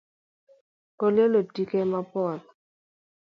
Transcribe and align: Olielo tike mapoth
Olielo 1.05 1.41
tike 1.53 1.79
mapoth 1.91 2.45